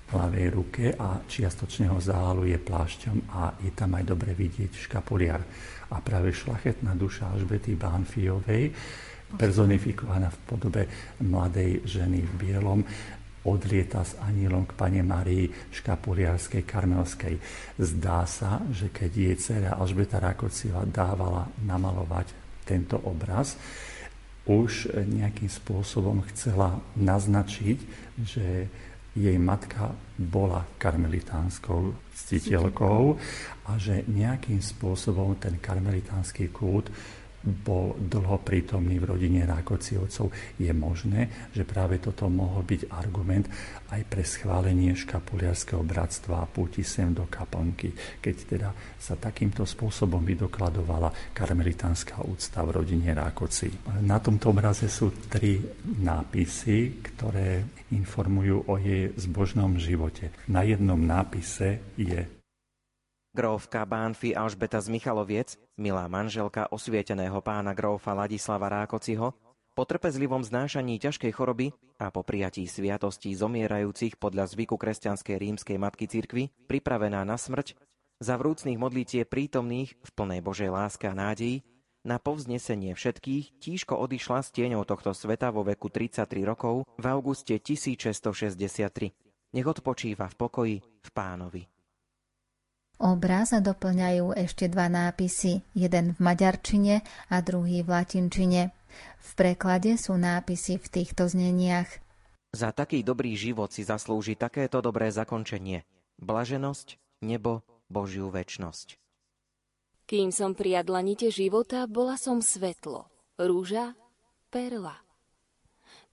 [0.07, 5.43] ľavej ruke a čiastočne ho zahaluje plášťom a je tam aj dobre vidieť škapuliar.
[5.91, 8.71] A práve šlachetná duša Alžbety Bánfiovej,
[9.35, 10.83] personifikovaná v podobe
[11.27, 12.81] mladej ženy v bielom,
[13.47, 17.35] odlieta s anílom k pane Marii Škapuliarskej Karmelskej.
[17.79, 22.27] Zdá sa, že keď jej dcera Alžbeta Rakociva dávala namalovať
[22.67, 23.55] tento obraz,
[24.47, 27.79] už nejakým spôsobom chcela naznačiť,
[28.23, 28.71] že
[29.17, 33.17] jej matka bola karmelitánskou ctiteľkou
[33.67, 36.93] a že nejakým spôsobom ten karmelitánsky kult
[37.47, 40.59] bol dlho prítomný v rodine Rákociovcov.
[40.59, 43.47] Je možné, že práve toto mohol byť argument
[43.95, 50.27] aj pre schválenie škapuliarského bratstva a púti sem do kaplnky, keď teda sa takýmto spôsobom
[50.27, 53.71] vydokladovala karmelitánska úcta v rodine Rákoci.
[54.03, 55.63] Na tomto obraze sú tri
[56.03, 57.63] nápisy, ktoré
[57.95, 60.35] informujú o jej zbožnom živote.
[60.51, 62.27] Na jednom nápise je
[63.37, 69.37] Grófka Bánfy Alžbeta z Michaloviec, milá manželka osvieteného pána grófa Ladislava Rákociho,
[69.77, 71.69] po trpezlivom znášaní ťažkej choroby
[72.01, 77.77] a po prijatí sviatostí zomierajúcich podľa zvyku kresťanskej rímskej matky cirkvy, pripravená na smrť,
[78.17, 81.61] za vrúcných modlitie prítomných v plnej Božej láske a nádeji,
[82.07, 87.59] na povznesenie všetkých tížko odišla s tieňou tohto sveta vo veku 33 rokov v auguste
[87.59, 89.13] 1663.
[89.53, 91.76] Nech odpočíva v pokoji v pánovi.
[92.97, 98.73] Obraz doplňajú ešte dva nápisy, jeden v maďarčine a druhý v latinčine.
[99.21, 102.01] V preklade sú nápisy v týchto zneniach.
[102.57, 105.85] Za taký dobrý život si zaslúži takéto dobré zakončenie.
[106.17, 107.61] Blaženosť, nebo,
[107.93, 108.97] Božiu väčnosť.
[110.09, 113.93] Kým som pri nite života, bola som svetlo, rúža,
[114.49, 114.97] perla.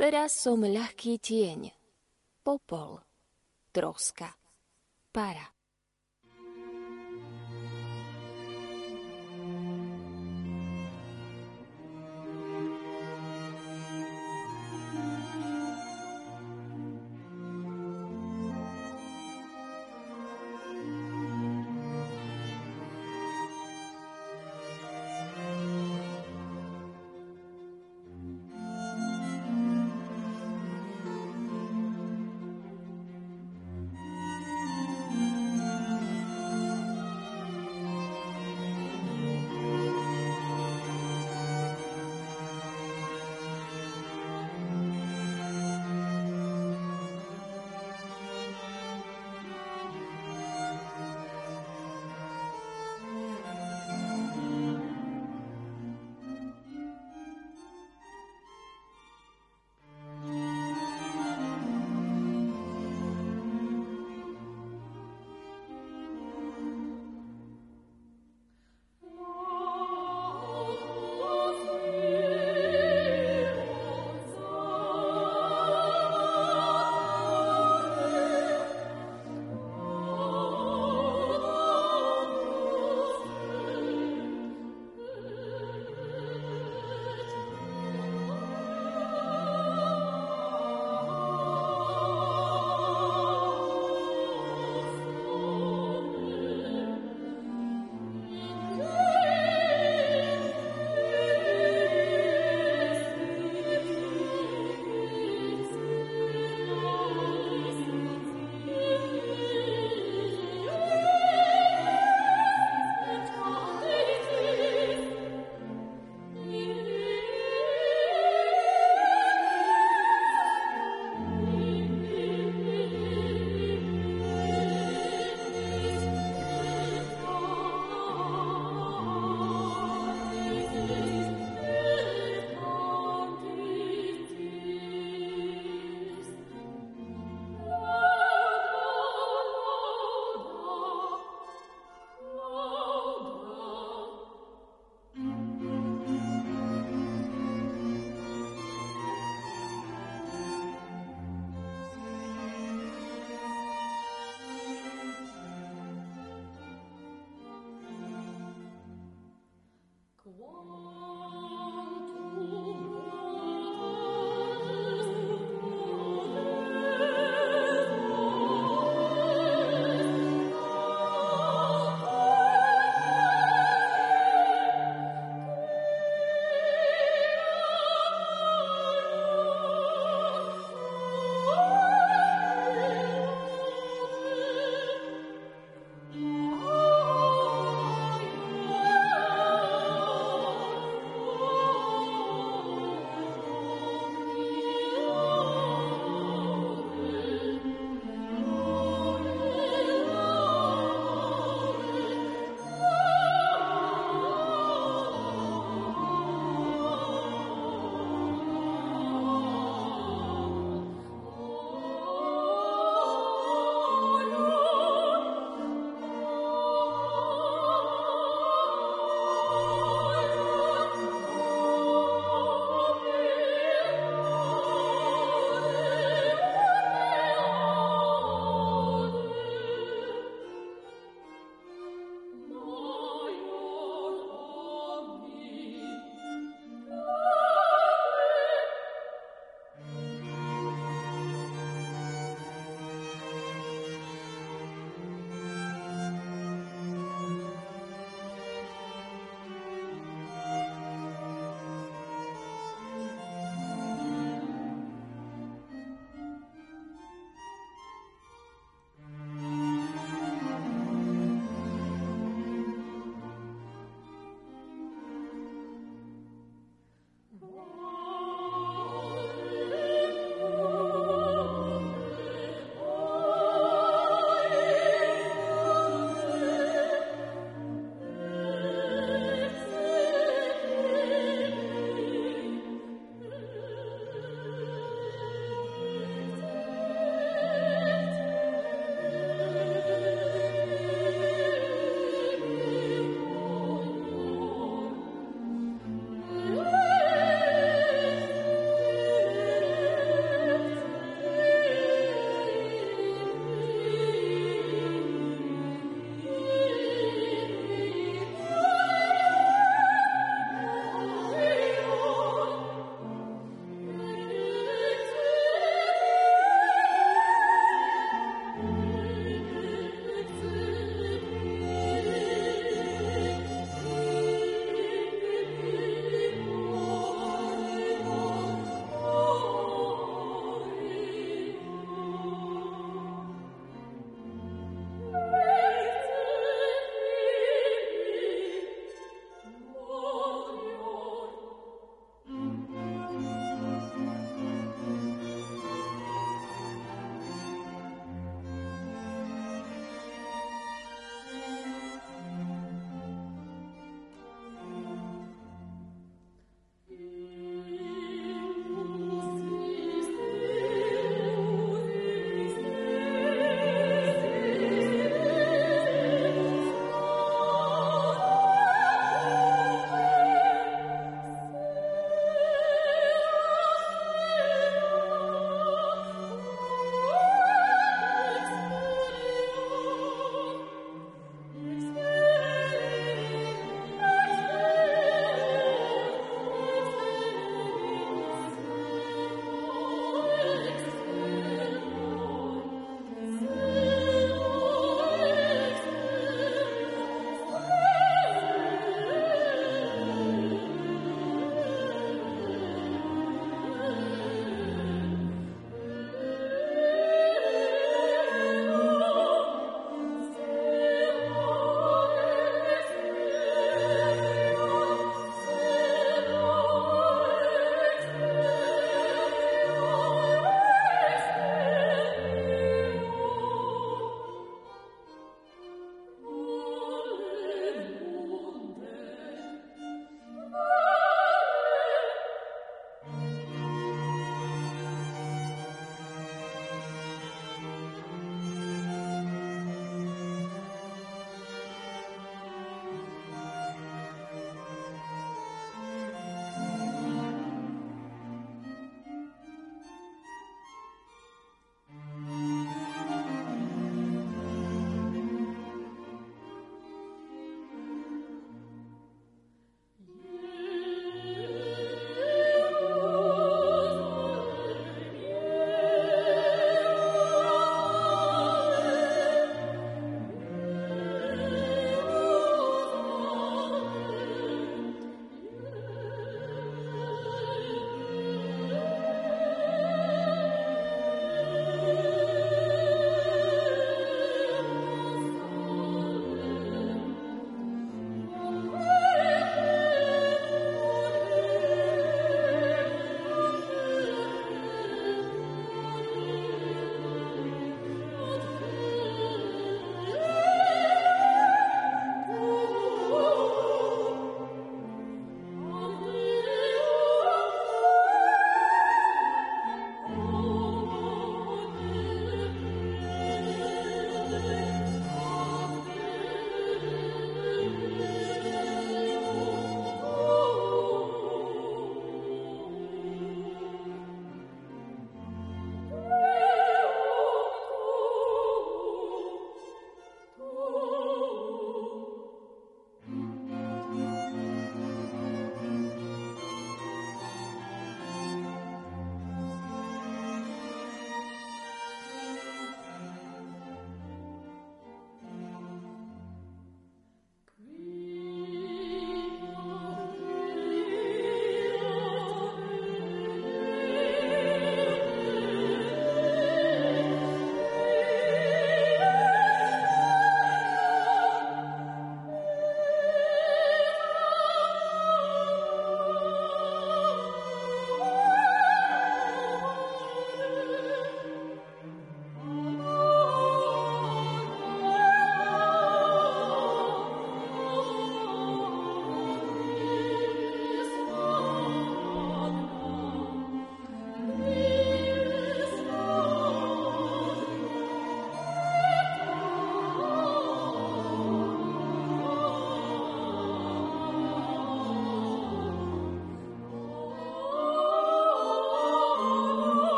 [0.00, 1.76] Teraz som ľahký tieň,
[2.40, 3.04] popol,
[3.76, 4.32] troska,
[5.12, 5.59] para.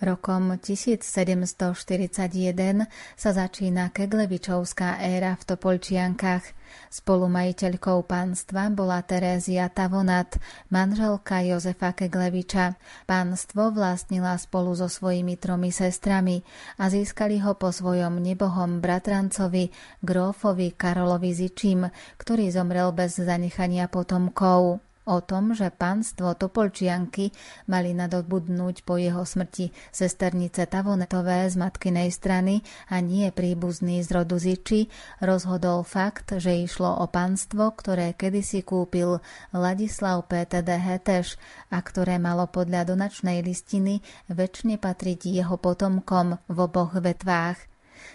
[0.00, 2.88] Rokom 1741
[3.20, 6.40] sa začína Keglevičovská éra v Topolčiankach.
[6.88, 10.40] Spolumajiteľkou pánstva bola Terézia Tavonat,
[10.72, 12.80] manželka Jozefa Kegleviča.
[13.04, 16.48] Pánstvo vlastnila spolu so svojimi tromi sestrami
[16.80, 19.68] a získali ho po svojom nebohom bratrancovi,
[20.00, 27.32] grófovi Karolovi Zičím, ktorý zomrel bez zanechania potomkov o tom, že pánstvo Topolčianky
[27.66, 32.60] mali nadobudnúť po jeho smrti sesternice Tavonetové z matkinej strany
[32.92, 34.92] a nie príbuzný z rodu Ziči,
[35.24, 39.24] rozhodol fakt, že išlo o pánstvo, ktoré kedysi kúpil
[39.56, 41.40] Ladislav PTD Heteš
[41.72, 47.70] a ktoré malo podľa donačnej listiny väčšine patriť jeho potomkom v oboch vetvách.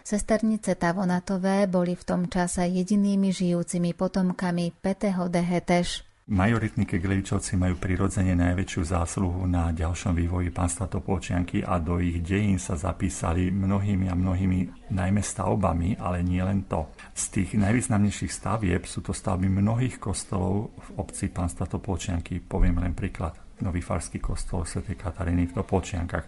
[0.06, 6.05] Sesternice Tavonatové boli v tom čase jedinými žijúcimi potomkami Peteho de Heteš.
[6.26, 12.58] Majoritní Keglevičovci majú prirodzene najväčšiu zásluhu na ďalšom vývoji pánstva Topolčianky a do ich dejín
[12.58, 16.90] sa zapísali mnohými a mnohými najmä stavbami, ale nie len to.
[17.14, 22.42] Z tých najvýznamnejších stavieb sú to stavby mnohých kostolov v obci pánstva Topolčianky.
[22.42, 23.38] Poviem len príklad.
[23.62, 24.82] Nový farský kostol Sv.
[24.98, 26.26] Kataríny v Topolčiankach,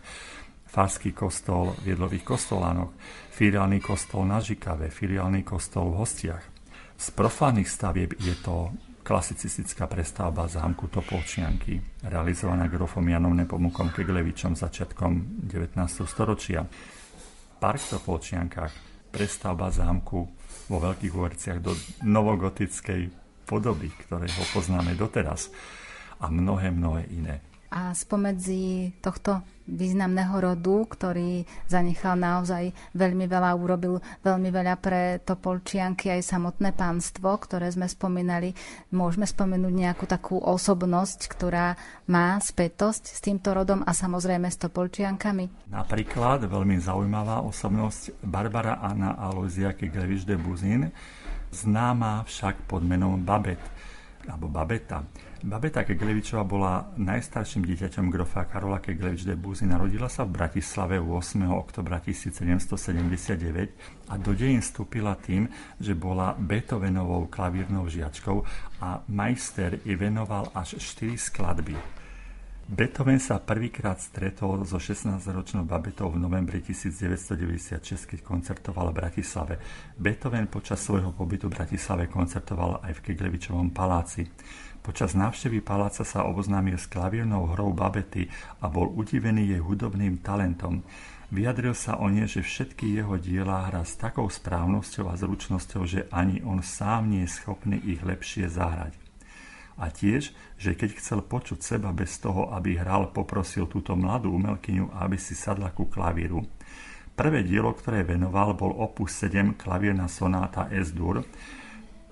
[0.69, 2.93] farský kostol v Jedlových kostolánoch,
[3.33, 6.45] filiálny kostol na Žikave, filiálny kostol v Hostiach.
[6.93, 8.69] Z profánnych stavieb je to
[9.07, 11.79] klasicistická prestavba zámku Topolčianky,
[12.11, 15.79] realizovaná grofom Janom Nepomukom Keglevičom začiatkom 19.
[16.03, 16.67] storočia.
[17.55, 18.73] Park Topolčiankách,
[19.07, 20.19] prestavba zámku
[20.67, 21.71] vo Veľkých Uverciach do
[22.03, 23.07] novogotickej
[23.47, 25.55] podoby, ktoré ho poznáme doteraz
[26.19, 27.39] a mnohé, mnohé iné.
[27.67, 36.07] A spomedzi tohto významného rodu, ktorý zanechal naozaj veľmi veľa, urobil veľmi veľa pre Topolčianky
[36.07, 38.55] aj samotné pánstvo, ktoré sme spomínali.
[38.95, 41.75] Môžeme spomenúť nejakú takú osobnosť, ktorá
[42.07, 45.67] má spätosť s týmto rodom a samozrejme s Topolčiankami?
[45.67, 50.87] Napríklad veľmi zaujímavá osobnosť Barbara Anna Aloizia Keglevič de Buzin,
[51.51, 53.59] známa však pod menom Babet
[54.27, 55.03] alebo Babeta.
[55.37, 59.69] Babeta Keglevičová bola najstarším dieťaťom grofa Karola Keglevič de Buzy.
[59.69, 61.45] Narodila sa v Bratislave 8.
[61.53, 65.45] oktobra 1779 a do dejín vstúpila tým,
[65.77, 68.37] že bola Beethovenovou klavírnou žiačkou
[68.81, 71.77] a majster jej venoval až 4 skladby.
[72.67, 77.79] Beethoven sa prvýkrát stretol so 16-ročnou babetou v novembri 1996,
[78.09, 79.55] keď koncertoval v Bratislave.
[79.95, 84.27] Beethoven počas svojho pobytu v Bratislave koncertoval aj v Keglevičovom paláci.
[84.87, 88.31] Počas návštevy paláca sa oboznámil s klavírnou hrou Babety
[88.63, 90.79] a bol udivený jej hudobným talentom.
[91.27, 96.07] Vyjadril sa o nie, že všetky jeho dielá hrá s takou správnosťou a zručnosťou, že
[96.07, 98.95] ani on sám nie je schopný ich lepšie zahrať.
[99.75, 104.95] A tiež, že keď chcel počuť seba bez toho, aby hral, poprosil túto mladú umelkyňu,
[105.03, 106.47] aby si sadla ku klavíru.
[107.11, 111.27] Prvé dielo, ktoré venoval, bol opus 7 klavírna sonáta S-dur,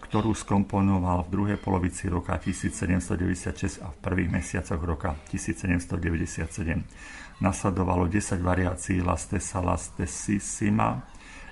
[0.05, 7.41] ktorú skomponoval v druhej polovici roka 1796 a v prvých mesiacoch roka 1797.
[7.41, 11.01] Nasledovalo 10 variácií La Stessa La Stessissima,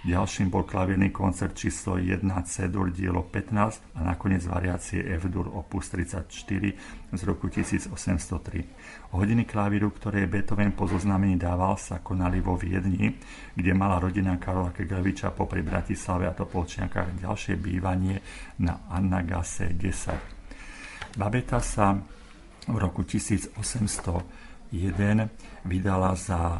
[0.04, 6.28] Ďalším bol klavírny koncert číslo 1 C-dur dielo 15 a nakoniec variácie F-dur opus 34
[7.16, 9.16] z roku 1803.
[9.16, 13.16] Hodiny klavíru, ktoré Beethoven po zoznamení dával, sa konali vo Viedni,
[13.56, 18.20] kde mala rodina Karola Kegleviča popri Bratislave a Topolčiankách ďalšie bývanie
[18.60, 21.16] na Annagase 10.
[21.16, 21.96] Babeta sa
[22.68, 24.76] v roku 1801
[25.64, 26.60] vydala za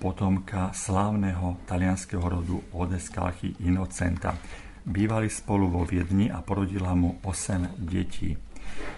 [0.00, 4.32] potomka slávneho talianského rodu Odeskalchy Inocenta.
[4.80, 8.32] Bývali spolu vo Viedni a porodila mu 8 detí.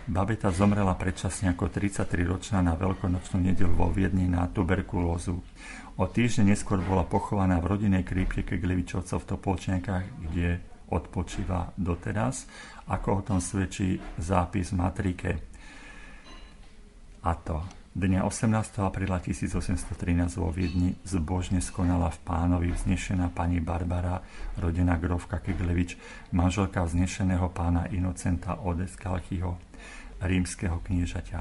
[0.06, 5.42] Babeta zomrela predčasne ako 33-ročná na veľkonočnú nedelu vo Viedni na tuberkulózu.
[5.98, 12.46] O týždeň neskôr bola pochovaná v rodinej krípke Keglivičovcov v Topolčenkách, kde odpočíva doteraz,
[12.86, 15.34] ako o tom svedčí zápis matrike.
[17.26, 18.88] A to Dňa 18.
[18.88, 24.24] apríla 1813 vo Viedni zbožne skonala v pánovi vznešená pani Barbara,
[24.56, 26.00] rodená grovka Keglevič,
[26.32, 29.60] manželka vznešeného pána Inocenta Odeskalchyho,
[30.24, 31.40] rímskeho kniežaťa.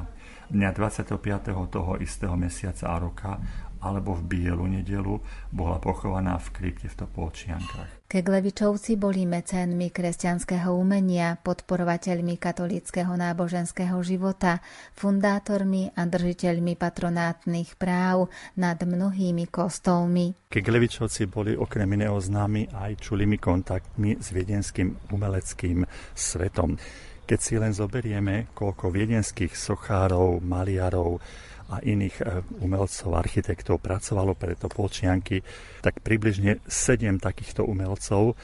[0.51, 1.71] Dňa 25.
[1.71, 3.39] toho istého mesiaca a roka
[3.81, 5.17] alebo v Bielu nedelu
[5.49, 8.05] bola pochovaná v krypte v Topolčiankách.
[8.11, 14.59] Keglevičovci boli mecénmi kresťanského umenia, podporovateľmi katolického náboženského života,
[14.99, 18.27] fundátormi a držiteľmi patronátnych práv
[18.59, 20.35] nad mnohými kostolmi.
[20.51, 26.75] Keglevičovci boli okrem iného známi aj čulými kontaktmi s viedenským umeleckým svetom.
[27.23, 31.23] Keď si len zoberieme, koľko viedenských sochárov, maliarov,
[31.71, 32.23] a iných e,
[32.59, 35.39] umelcov, architektov pracovalo pre Topolčianky,
[35.79, 38.35] tak približne sedem takýchto umelcov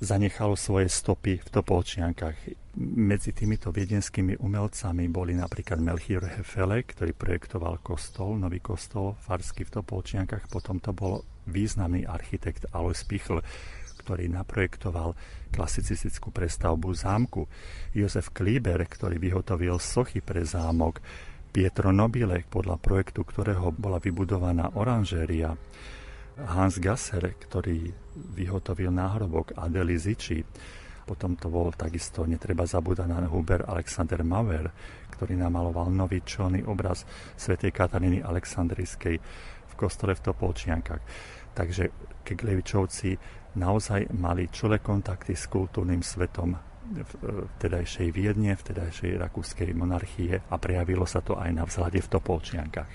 [0.00, 2.56] zanechalo svoje stopy v Topolčiankách.
[2.80, 9.76] Medzi týmito viedenskými umelcami boli napríklad Melchior Hefele, ktorý projektoval kostol, nový kostol farsky v
[9.76, 13.44] Topolčiankách, potom to bol významný architekt Alois Pichl,
[14.00, 15.12] ktorý naprojektoval
[15.52, 17.44] klasicistickú prestavbu zámku.
[17.92, 21.04] Jozef Klíber, ktorý vyhotovil sochy pre zámok.
[21.50, 25.50] Pietro Nobile, podľa projektu ktorého bola vybudovaná oranžéria.
[26.38, 27.90] Hans Gasser, ktorý
[28.38, 30.46] vyhotovil náhrobok Adely Ziči.
[31.02, 34.70] Potom to bol takisto, netreba zabúdať na Huber Alexander Mauer,
[35.10, 37.02] ktorý namaloval nový čelný obraz
[37.34, 39.16] svätej Kataríny Aleksandrijskej
[39.66, 41.02] v kostole v Topolčiankách.
[41.50, 41.90] Takže
[42.22, 43.18] Keglevičovci
[43.58, 51.06] naozaj mali čule kontakty s kultúrnym svetom vtedajšej Viedne, v vtedajšej rakúskej monarchie a prejavilo
[51.06, 52.92] sa to aj na vzhľade v Topolčiankách.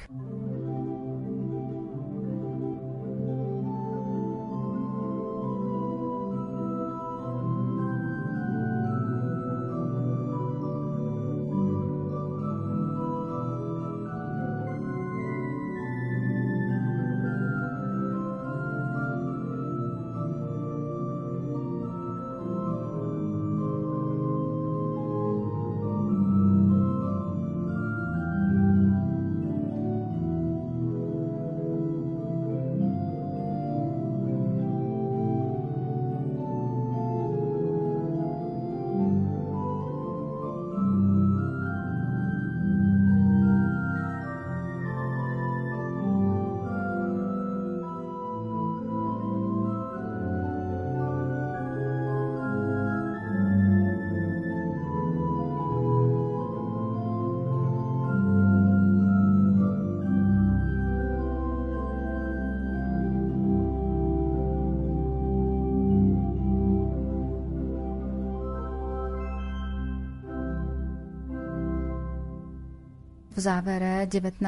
[73.45, 74.41] Závere 19.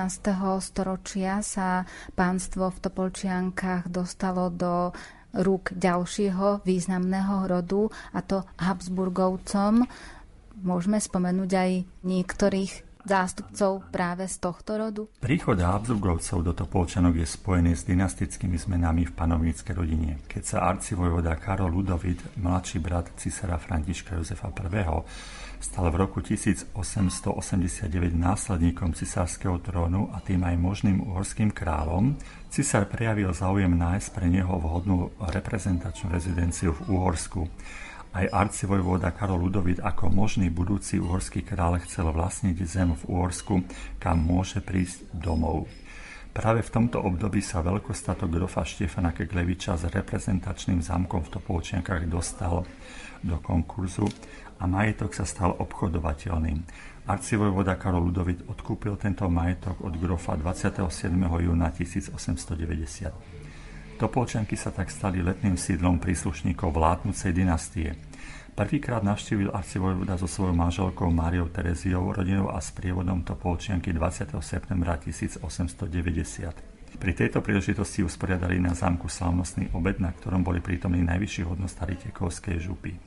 [0.57, 1.85] storočia sa
[2.17, 4.89] pánstvo v Topolčiankách dostalo do
[5.37, 9.85] rúk ďalšieho významného rodu, a to Habsburgovcom.
[10.65, 11.71] Môžeme spomenúť aj
[12.01, 15.07] niektorých zástupcov práve z tohto rodu?
[15.23, 20.19] Príchod Habsburgovcov do Topolčanok je spojený s dynastickými zmenami v panovníckej rodine.
[20.27, 24.83] Keď sa arcivojvoda Karol Ludovit, mladší brat cisára Františka Jozefa I.,
[25.57, 32.13] stal v roku 1889 následníkom cisárskeho trónu a tým aj možným uhorským kráľom,
[32.53, 37.49] cisár prejavil záujem nájsť pre neho vhodnú reprezentačnú rezidenciu v Uhorsku.
[38.17, 43.61] Aj arcivojvoda Karol Ludovit ako možný budúci uhorský kráľ chcel vlastniť zem v Uhorsku,
[44.01, 45.69] kam môže prísť domov.
[46.33, 52.65] Práve v tomto období sa veľkostatok grofa Štefana Kegleviča s reprezentačným zámkom v Topolčiankách dostal
[53.21, 54.09] do konkurzu
[54.57, 56.65] a majetok sa stal obchodovateľným.
[57.05, 61.13] Arcivojvoda Karol Ludovit odkúpil tento majetok od grofa 27.
[61.21, 63.37] júna 1890.
[63.97, 67.97] Topolčanky sa tak stali letným sídlom príslušníkov vládnucej dynastie.
[68.57, 74.33] Prvýkrát navštívil arcivojvoda so svojou manželkou Máriou Tereziou, rodinou a s prievodom Topolčianky 20.
[74.41, 76.97] septembra 1890.
[76.97, 82.57] Pri tejto príležitosti usporiadali na zámku slavnostný obed, na ktorom boli prítomní najvyšší hodnostári Tekovskej
[82.57, 82.97] župy.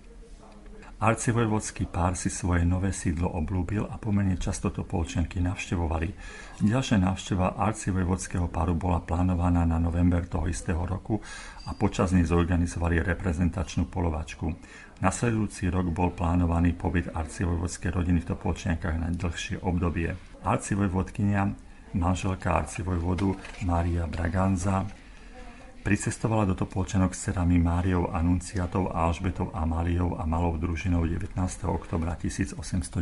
[1.00, 6.12] Arcivojvodský pár si svoje nové sídlo oblúbil a pomerne často to polčenky navštevovali.
[6.60, 11.16] Ďalšia návšteva arcivojvodského páru bola plánovaná na november toho istého roku
[11.64, 14.52] a počas nej zorganizovali reprezentačnú polovačku.
[15.00, 20.12] Nasledujúci rok bol plánovaný pobyt arcivojvodskej rodiny v Topolčiankách na dlhšie obdobie.
[20.44, 21.48] Arcivojvodkynia,
[21.96, 24.84] manželka arcivojvodu Mária Braganza,
[25.80, 31.32] Pricestovala do Topolčanok s cerami Máriou Anunciatou, Alžbetou Amáliou a malou družinou 19.
[31.72, 33.00] oktobra 1891.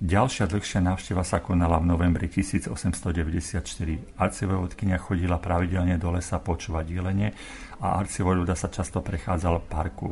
[0.00, 4.16] Ďalšia dlhšia návšteva sa konala v novembri 1894.
[4.16, 7.36] Arcivojvodkynia chodila pravidelne do lesa počúvať jelene
[7.84, 10.08] a arcivojvoda sa často prechádzal v parku.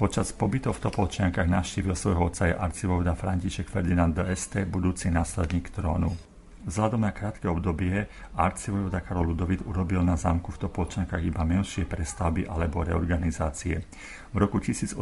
[0.00, 5.68] Počas pobytov v Topolčiankách navštívil svojho otca aj arcivojvoda František Ferdinand de Este, budúci následník
[5.76, 6.31] trónu.
[6.62, 8.06] Vzhľadom na krátke obdobie
[8.38, 13.82] arcivojvoda Karol Ludovit urobil na zámku v Topolčankách iba menšie prestavby alebo reorganizácie.
[14.30, 14.94] V roku 1891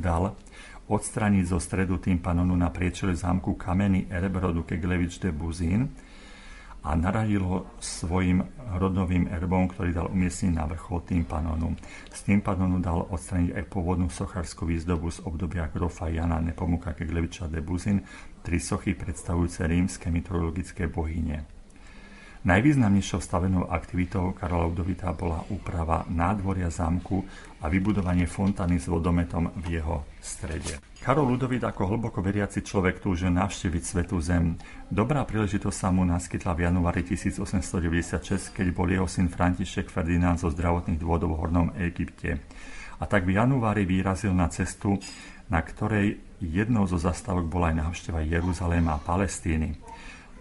[0.00, 0.32] dal
[0.88, 5.92] odstraniť zo stredu tým panonu na priečele zámku kamenný erb rodu Keglevič de Buzín
[6.80, 8.40] a naradilo svojim
[8.80, 11.76] rodovým erbom, ktorý dal umiestniť na vrchol tympanonu.
[12.08, 17.60] Z tympanonu dal odstraniť aj pôvodnú sochárskú výzdobu z obdobia grofa Jana Nepomuka Kegleviča de
[17.60, 18.00] Buzin,
[18.40, 21.46] tri sochy predstavujúce rímske mytologické bohyne.
[22.40, 27.20] Najvýznamnejšou stavenou aktivitou Karola Ludovita bola úprava nádvoria zámku
[27.60, 30.80] a vybudovanie fontány s vodometom v jeho strede.
[31.04, 34.56] Karol Ludovit ako hlboko veriaci človek túžil navštíviť Svetú zem.
[34.88, 40.48] Dobrá príležitosť sa mu naskytla v januári 1896, keď bol jeho syn František Ferdinand zo
[40.48, 42.40] zdravotných dôvodov v Hornom Egypte.
[43.00, 44.96] A tak v januári vyrazil na cestu,
[45.50, 49.76] na ktorej jednou zo zastávok bola aj návšteva Jeruzaléma a Palestíny.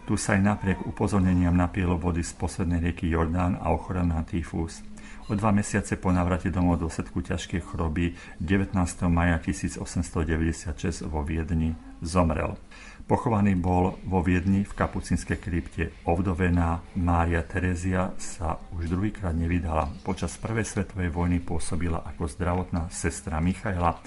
[0.06, 4.82] Tu sa aj napriek upozorneniam napilo vody z poslednej rieky Jordán a ochorel na tyfus.
[5.30, 8.74] O dva mesiace po návrate domov do dôsledku ťažkej choroby 19.
[9.14, 12.58] maja 1896 vo Viedni zomrel.
[13.06, 15.94] Pochovaný bol vo Viedni v kapucinskej krypte.
[16.10, 19.90] Ovdovená Mária Terezia sa už druhýkrát nevydala.
[20.02, 24.02] Počas prvej svetovej vojny pôsobila ako zdravotná sestra Michaela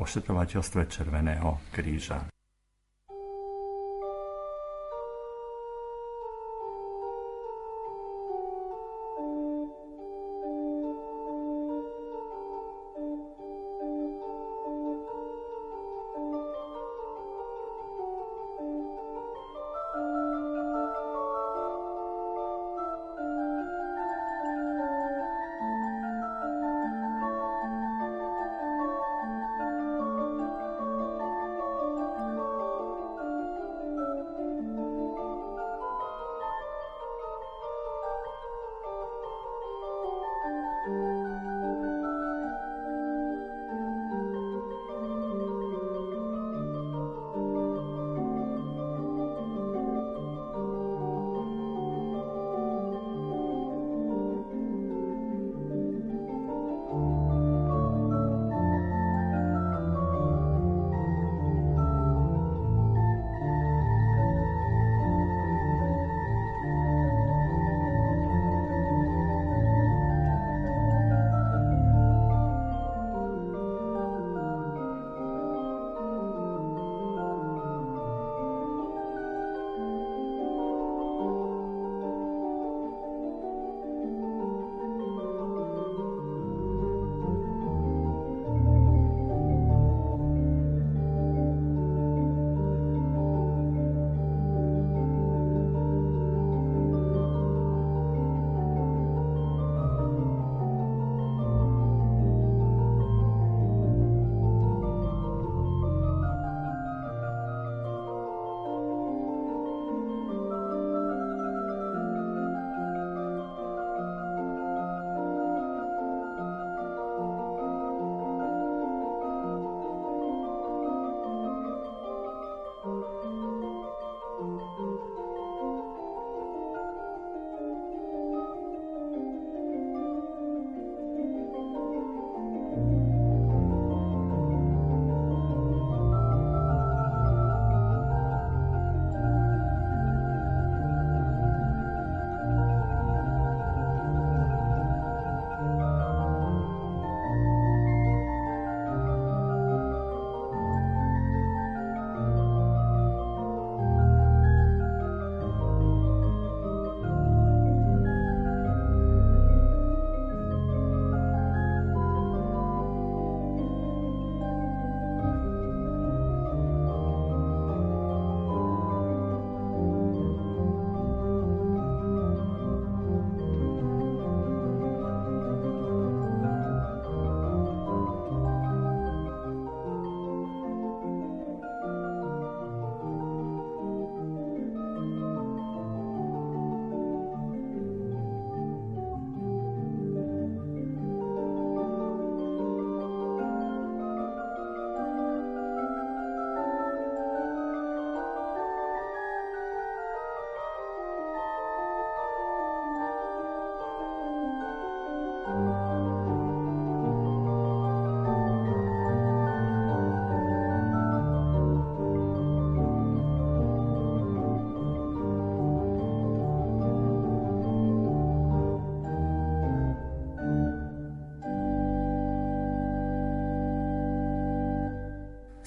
[0.00, 2.39] ošetrovateľstve Červeného kríža.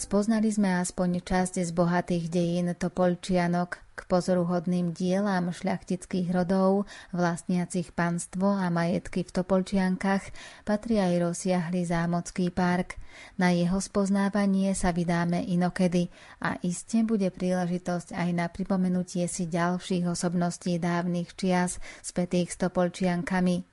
[0.03, 8.51] Spoznali sme aspoň časť z bohatých dejín Topolčianok, k pozoruhodným dielám šľachtických rodov, vlastniacich panstvo
[8.51, 10.27] a majetky v Topolčiankach,
[10.67, 12.99] patrí aj rozsiahly zámocký park.
[13.39, 16.11] Na jeho spoznávanie sa vydáme inokedy
[16.43, 23.72] a iste bude príležitosť aj na pripomenutie si ďalších osobností dávnych čias spätých s Topolčiankami.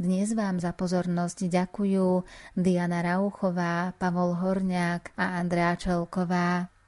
[0.00, 2.24] Dnes vám za pozornosť ďakujú
[2.56, 6.79] Diana Rauchová, Pavol Horňák a Andrea Čelková.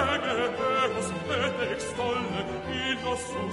[0.00, 3.50] Ege, Deus, et extolle, in nostrum